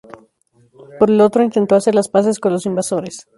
Por 0.97 1.11
el 1.11 1.21
otro, 1.21 1.43
intentó 1.43 1.75
hacer 1.75 1.93
las 1.93 2.09
paces 2.09 2.39
con 2.39 2.53
los 2.53 2.65
invasores. 2.65 3.27